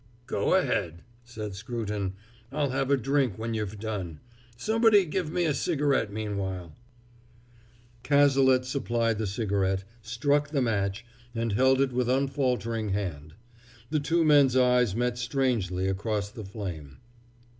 [0.25, 2.13] "Go ahead," said Scruton.
[2.51, 4.19] "I'll have a drink when you've done;
[4.57, 6.75] somebody give me a cigarette meanwhile."
[8.01, 13.35] Cazalet supplied the cigarette, struck the match, and held it with unfaltering hand.
[13.91, 16.97] The two men's eyes met strangely across the flame.